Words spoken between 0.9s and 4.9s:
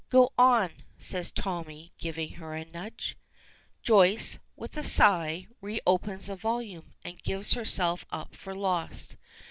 says Tommy, giving her a nudge. Joyce, with a